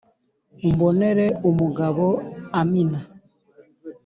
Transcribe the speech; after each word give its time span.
umbonere 0.67 1.25
umugabo. 1.49 2.05
amina. 2.59 2.99